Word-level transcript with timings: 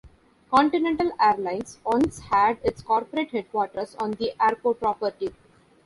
Continental 0.49 1.11
Airlines 1.21 1.77
once 1.85 2.21
had 2.21 2.57
its 2.63 2.81
corporate 2.81 3.29
headquarters 3.29 3.93
on 3.99 4.13
the 4.13 4.33
airport 4.43 4.79
property. 4.79 5.29